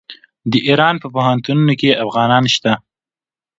[0.51, 2.71] د ایران په پوهنتونونو کې افغانان شته.